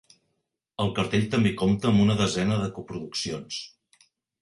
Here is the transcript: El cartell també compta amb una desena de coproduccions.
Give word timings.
El 0.85 0.89
cartell 0.99 1.27
també 1.35 1.53
compta 1.61 1.91
amb 1.91 2.07
una 2.07 2.17
desena 2.25 2.61
de 2.65 2.73
coproduccions. 2.81 3.65